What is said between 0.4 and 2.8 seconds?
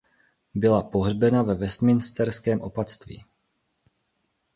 Byla pohřbena ve Westminsterském